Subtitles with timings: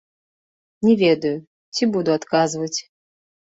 [0.87, 1.35] Не ведаю,
[1.77, 2.75] ці буду адказваць.